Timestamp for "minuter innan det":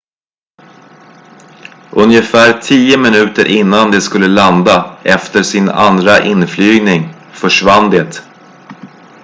2.97-4.01